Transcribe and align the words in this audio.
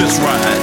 just 0.00 0.16
right. 0.24 0.60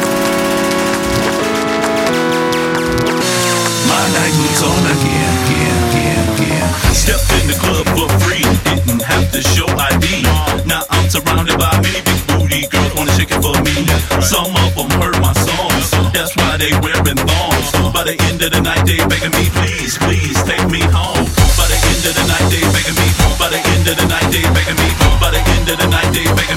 My 3.86 4.04
night 4.18 4.34
was 4.42 4.62
on 4.66 4.84
again, 4.98 5.34
again, 5.46 5.78
again, 5.94 6.26
again. 6.34 6.70
Step 6.98 7.22
in 7.38 7.46
the 7.46 7.58
club 7.62 7.86
for 7.94 8.10
free, 8.26 8.42
didn't 8.66 9.06
have 9.06 9.30
to 9.32 9.42
show 9.54 9.70
ID. 9.70 10.26
Now 10.66 10.82
I'm 10.90 11.06
surrounded 11.10 11.60
by 11.62 11.70
many 11.86 12.02
big 12.02 12.22
booty 12.26 12.66
girls 12.66 12.94
wanna 12.98 13.14
shake 13.14 13.30
it 13.30 13.42
for 13.46 13.54
me. 13.62 13.86
Some 14.26 14.50
of 14.58 14.74
them 14.74 14.90
heard 14.98 15.22
my 15.22 15.34
songs, 15.46 15.86
that's 16.10 16.34
why 16.36 16.58
they 16.58 16.74
wearing 16.82 17.22
thongs. 17.22 17.68
By 17.94 18.10
the 18.10 18.18
end 18.34 18.42
of 18.42 18.50
the 18.50 18.62
night, 18.62 18.90
they 18.90 18.98
begging 19.06 19.38
me, 19.38 19.46
please, 19.54 20.02
please 20.02 20.38
take 20.50 20.66
me 20.66 20.82
home. 20.90 21.30
By 21.54 21.70
the 21.70 21.78
end 21.78 22.04
of 22.10 22.14
the 22.18 22.26
night, 22.26 22.48
they 22.50 22.66
begging 22.74 22.98
me. 22.98 23.08
By 23.38 23.54
the 23.54 23.62
end 23.62 23.86
of 23.86 23.96
the 24.02 24.06
night, 24.10 24.28
they 24.34 24.46
begging 24.50 24.80
me. 24.82 24.90
By 25.22 25.30
the 25.30 25.42
end 25.54 25.70
of 25.70 25.78
the 25.78 25.88
night, 25.94 26.10
they 26.10 26.26
begging 26.26 26.57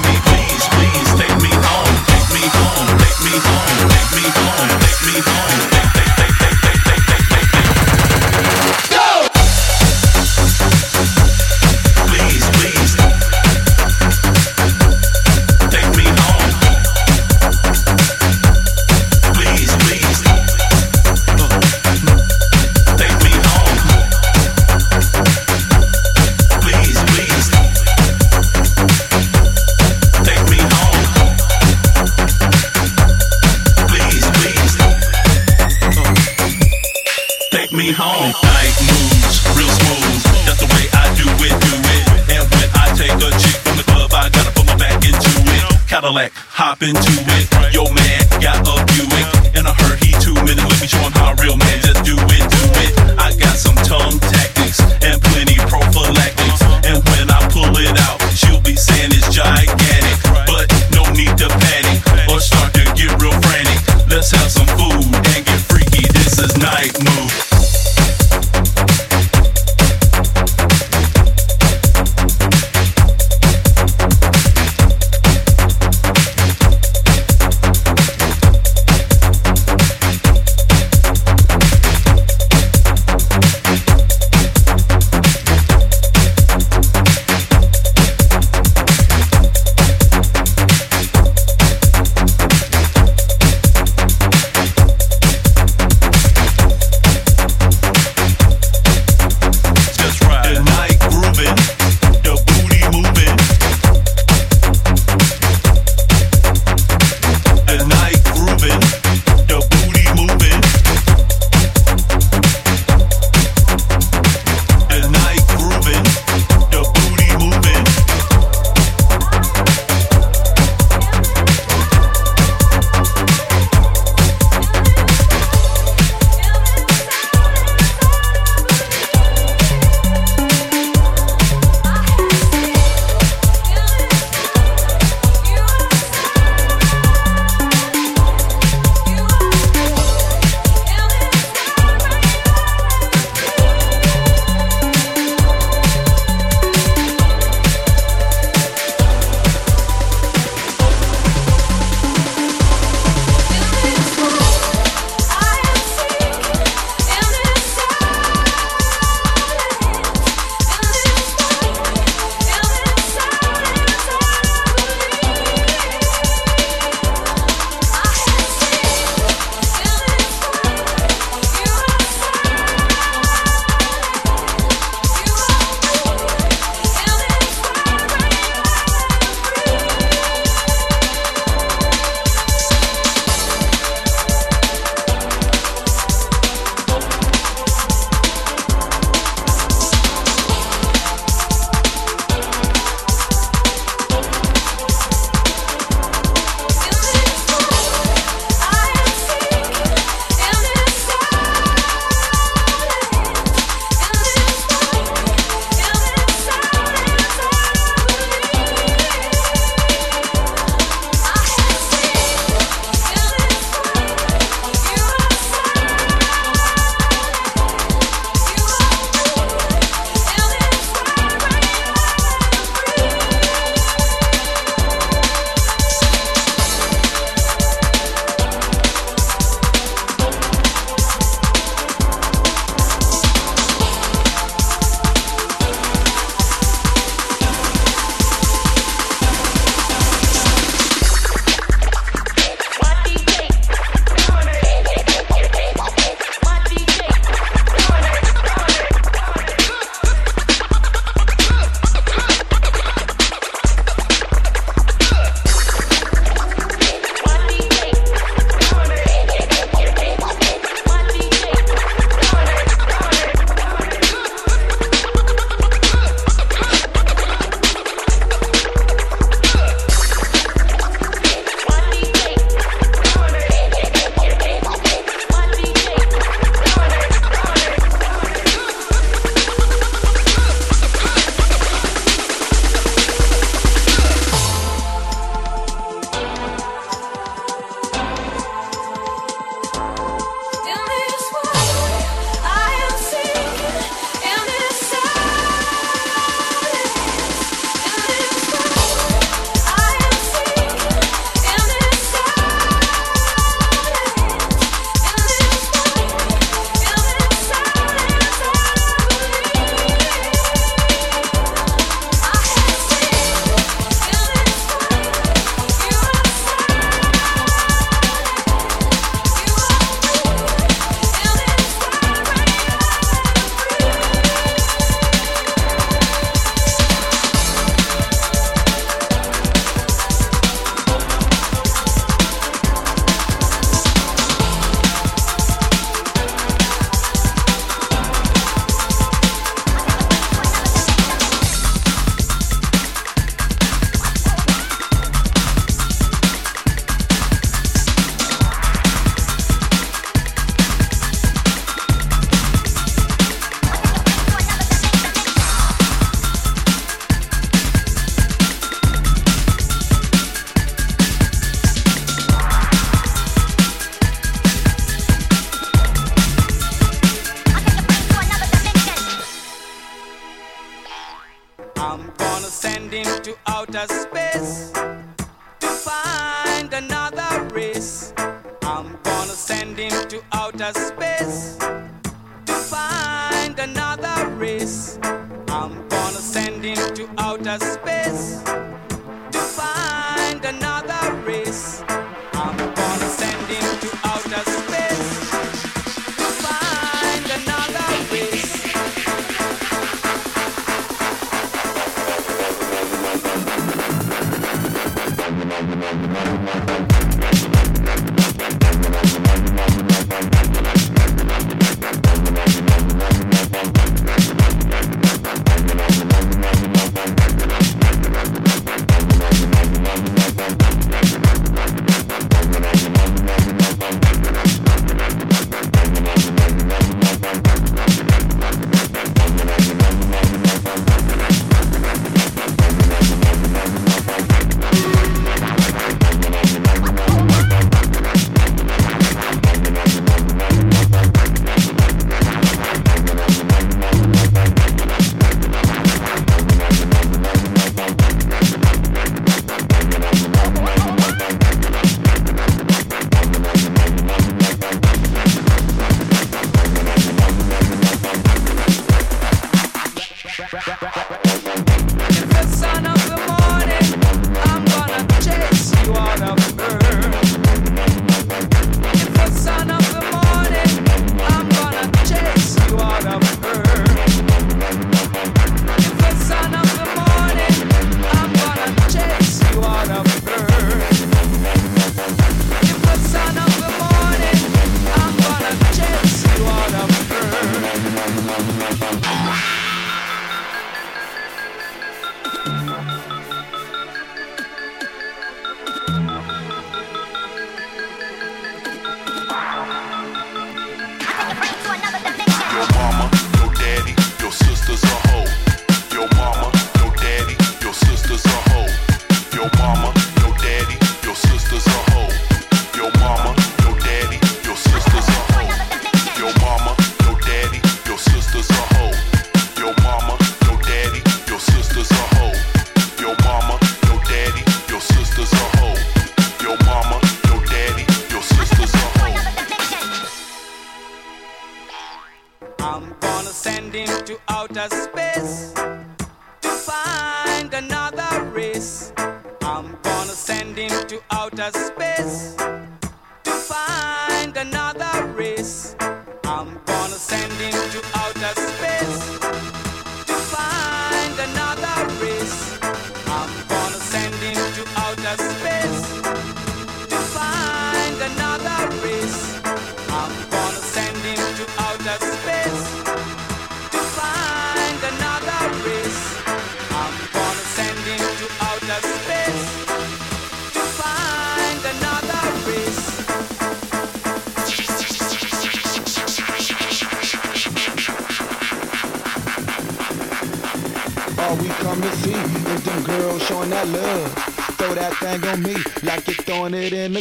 going. 5.23 5.50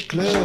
The 0.01 0.09
club. 0.09 0.40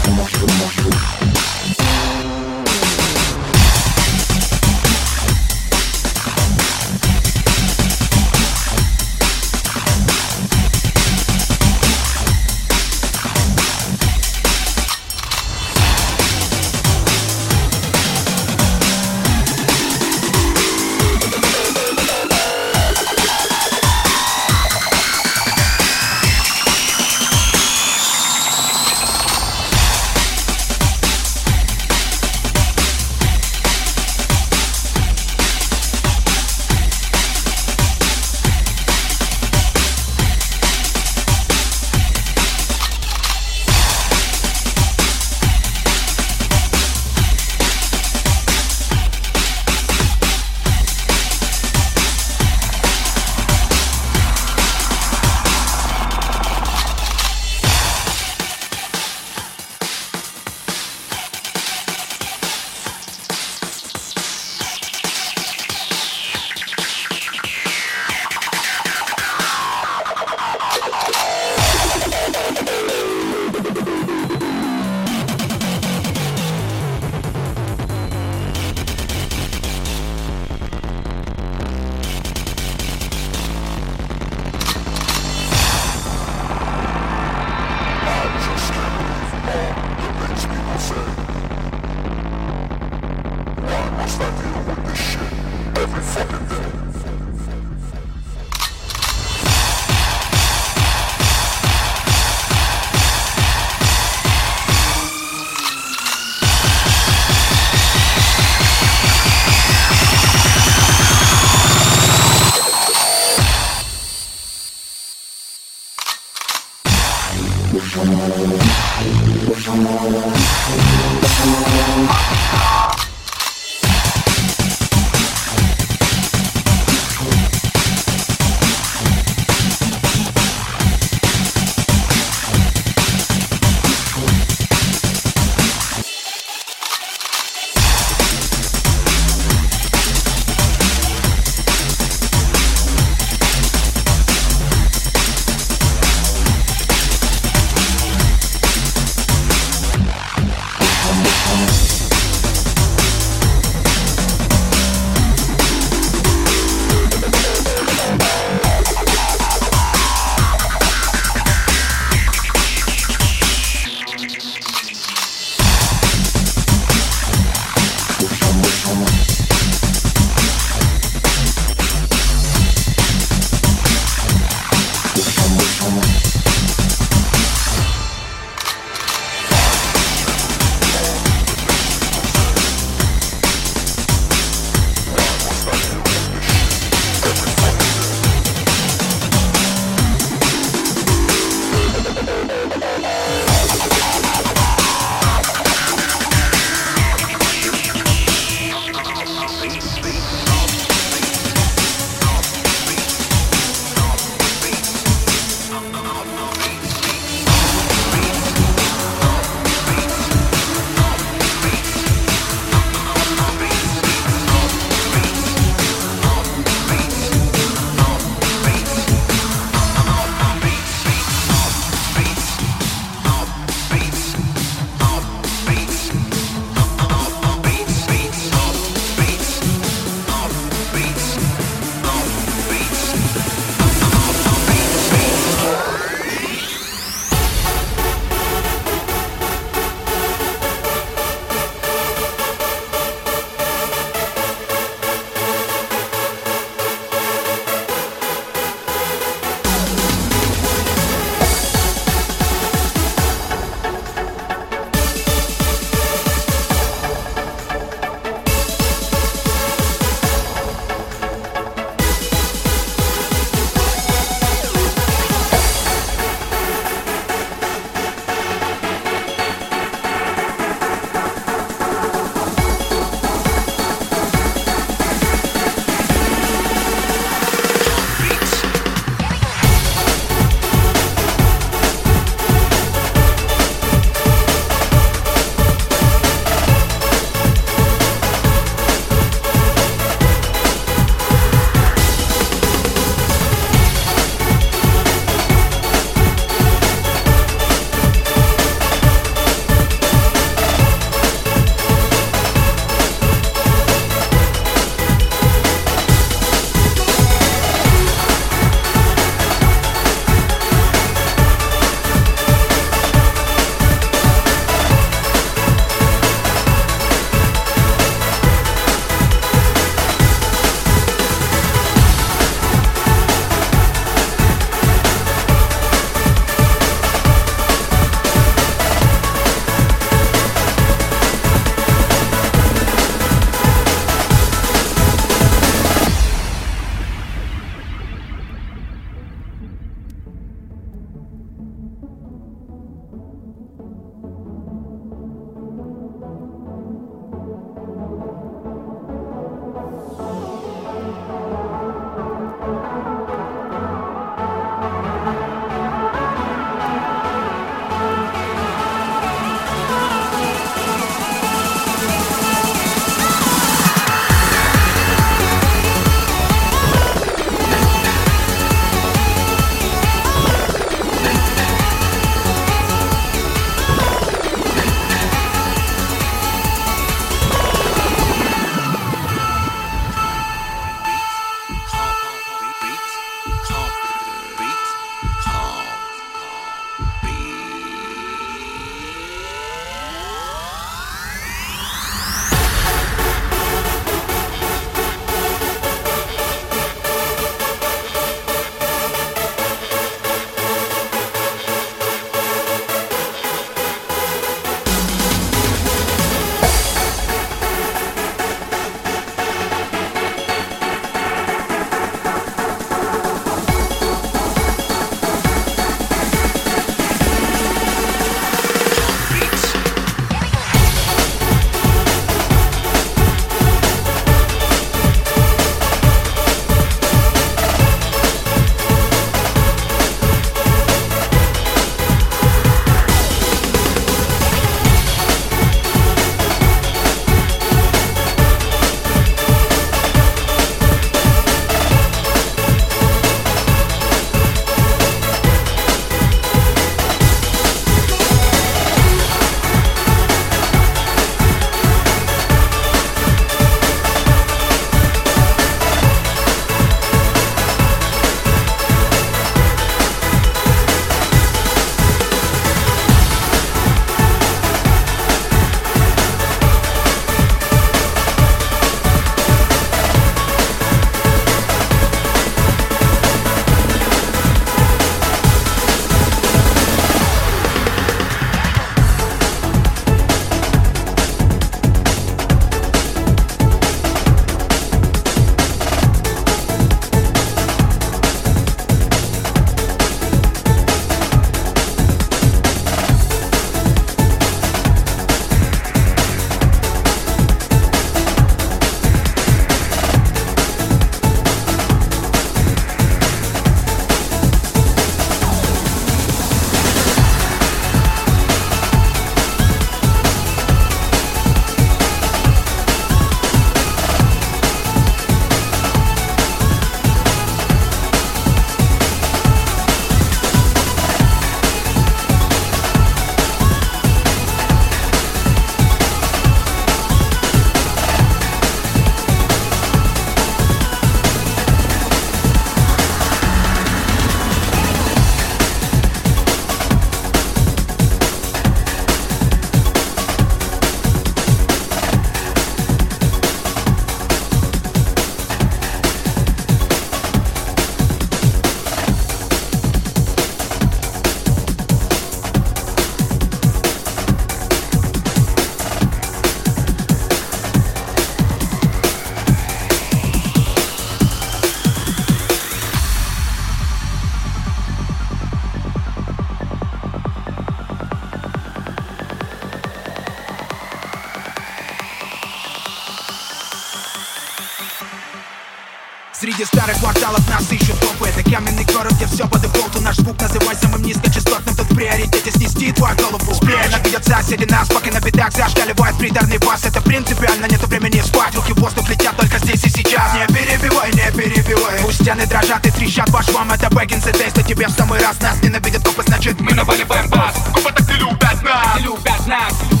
Звук 580.31 580.41
называй 580.41 580.75
самым 580.75 581.01
низкочастотным 581.03 581.75
Тут 581.75 581.91
в 581.91 581.95
приоритете 581.95 582.51
снести 582.51 582.91
твою 582.91 583.15
голову. 583.15 583.53
Сплея 583.53 583.87
видят 584.03 584.25
соседи 584.25 584.65
нас, 584.65 584.87
пока 584.87 585.11
на 585.11 585.19
бедах 585.19 585.51
Зашкаливает 585.51 586.17
приторный 586.17 586.57
бас. 586.59 586.85
Это 586.85 587.01
принципиально, 587.01 587.65
нету 587.65 587.87
времени 587.87 588.21
спать. 588.21 588.55
Руки 588.55 588.73
в 588.73 588.79
воздух 588.79 589.09
летят 589.09 589.35
только 589.35 589.57
здесь 589.59 589.83
и 589.83 589.89
сейчас. 589.89 590.33
Не 590.33 590.53
перебивай, 590.53 591.11
не 591.11 591.31
перебивай. 591.31 591.99
Пусть 592.01 592.21
стены 592.21 592.45
дрожат 592.45 592.85
и 592.85 592.91
трещат 592.91 593.29
Ваш 593.29 593.49
вам 593.49 593.71
это 593.71 593.89
Бэггинс 593.89 594.27
и 594.27 594.31
Тейст 594.31 594.65
тебя 594.65 594.87
в 594.87 594.91
самый 594.91 595.19
раз 595.19 595.39
нас 595.41 595.61
ненавидят 595.63 596.03
копы 596.03 596.23
Значит 596.25 596.59
мы 596.59 596.73
наваливаем 596.73 597.29
бас. 597.29 597.55
Копы 597.73 597.91
так 597.93 598.07
не 598.07 598.15
любят 598.15 598.63
нас. 598.63 598.95
Не 598.97 599.03
любят 599.03 599.47
нас 599.47 600.00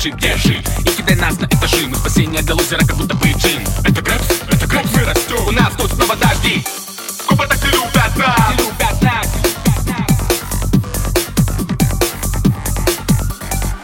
окно 0.00 0.10
мальчик 0.10 0.16
держи. 0.16 0.62
И 0.80 0.90
кидай 0.96 1.16
нас 1.16 1.38
на 1.38 1.46
этажи 1.46 1.86
Мы 1.86 1.94
спасение 1.96 2.42
для 2.42 2.54
лузера, 2.54 2.80
как 2.80 2.96
будто 2.96 3.14
бы 3.14 3.28
джин. 3.32 3.62
Это 3.84 4.00
грэпс, 4.00 4.24
это 4.50 4.66
грэпс, 4.66 4.90
мы 4.94 5.04
растем 5.04 5.46
У 5.46 5.50
нас 5.50 5.72
тут 5.76 5.92
снова 5.92 6.16
дожди. 6.16 6.64
Копы 7.28 7.46
так 7.46 7.62
не 7.62 7.70
любят 7.70 8.16
нас. 8.16 8.50
Не 8.50 8.56
любят 8.56 9.02
нас. 9.02 9.26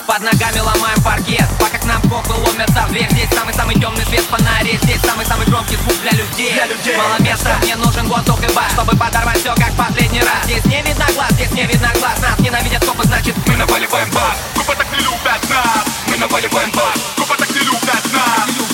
Под 0.07 0.21
ногами 0.21 0.59
ломаем 0.61 1.03
паркет. 1.03 1.49
Пока 1.59 1.79
к 1.79 1.85
нам 1.85 2.01
копы 2.03 2.33
ломятся. 2.33 2.87
В 2.89 2.93
дверь 2.93 3.09
Здесь 3.11 3.31
самый-самый 3.31 3.75
темный 3.75 4.05
свет. 4.07 4.25
Фонари 4.31 4.79
Здесь 4.83 5.01
самый-самый 5.03 5.47
громкий 5.47 5.77
звук 5.77 6.01
для 6.01 6.13
людей. 6.13 6.53
Для 6.55 6.67
людей. 6.67 6.97
Мало 6.97 7.21
места, 7.21 7.59
мне 7.63 7.77
нужен 7.77 8.09
воздух 8.09 8.41
и 8.43 8.53
бас 8.55 8.73
Чтобы 8.73 8.97
подорвать 8.97 9.39
все 9.39 9.55
как 9.55 9.73
последний 9.77 10.21
раз. 10.21 10.45
Здесь 10.45 10.65
не 10.65 10.83
видно 10.83 11.07
глаз, 11.15 11.31
здесь 11.33 11.51
не 11.51 11.65
видно 11.65 11.91
глаз. 11.99 12.19
Нас 12.23 12.39
ненавидят 12.39 12.85
копы, 12.87 13.05
значит 13.05 13.35
Мы 13.47 13.57
наваливаем 13.57 14.11
бас 14.13 14.39
Копы 14.55 14.75
так 14.77 14.87
не 14.93 15.05
любят 15.05 15.51
нас 15.51 15.96
Мы 16.17 16.21
наваливаем 16.21 16.71
бас 16.71 17.15
Копы 17.15 17.37
так 17.37 17.51
не 17.51 17.61
любят 17.61 18.13
нас 18.15 18.66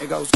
it 0.00 0.08
goes 0.08 0.29